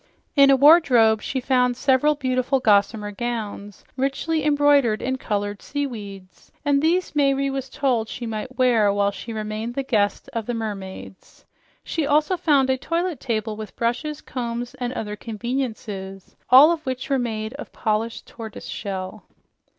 In 0.35 0.49
a 0.49 0.55
wardrobe 0.55 1.21
she 1.21 1.39
found 1.39 1.77
several 1.77 2.15
beautiful 2.15 2.59
gossamer 2.59 3.11
gowns 3.11 3.83
richly 3.95 4.43
embroidered 4.43 4.99
in 4.99 5.19
colored 5.19 5.61
seaweeds, 5.61 6.51
and 6.65 6.81
these 6.81 7.15
Mayre 7.15 7.51
was 7.51 7.69
told 7.69 8.09
she 8.09 8.25
might 8.25 8.57
wear 8.57 8.91
while 8.91 9.11
she 9.11 9.31
remained 9.31 9.75
the 9.75 9.83
guest 9.83 10.27
of 10.33 10.47
the 10.47 10.55
mermaids. 10.55 11.45
She 11.83 12.07
also 12.07 12.35
found 12.35 12.71
a 12.71 12.77
toilet 12.79 13.19
table 13.19 13.55
with 13.55 13.75
brushes, 13.75 14.21
combs 14.21 14.73
and 14.79 14.91
other 14.93 15.15
conveniences, 15.15 16.35
all 16.49 16.71
of 16.71 16.83
which 16.83 17.11
were 17.11 17.19
made 17.19 17.53
of 17.59 17.71
polished 17.71 18.25
tortoise 18.25 18.65
shell. 18.65 19.25